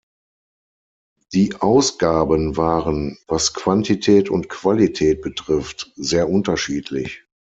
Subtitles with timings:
[1.31, 7.25] Die Ausgaben waren, was Quantität und Qualität betrifft, sehr unterschiedlich.